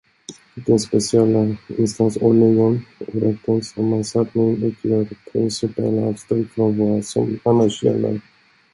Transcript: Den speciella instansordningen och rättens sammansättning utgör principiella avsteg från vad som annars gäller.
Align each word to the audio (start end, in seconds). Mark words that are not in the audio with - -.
Den 0.55 0.79
speciella 0.79 1.55
instansordningen 1.77 2.85
och 2.99 3.15
rättens 3.15 3.69
sammansättning 3.69 4.63
utgör 4.63 5.07
principiella 5.31 6.01
avsteg 6.07 6.51
från 6.51 6.77
vad 6.77 7.05
som 7.05 7.39
annars 7.45 7.83
gäller. 7.83 8.21